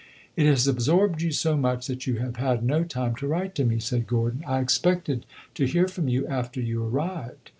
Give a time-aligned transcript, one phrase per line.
[0.35, 3.63] "It has absorbed you so much that you have had no time to write to
[3.63, 4.43] me," said Gordon.
[4.47, 7.49] "I expected to hear from you after you arrived."